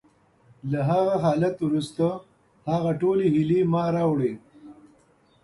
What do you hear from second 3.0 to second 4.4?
ټولې هیلې ما راوړې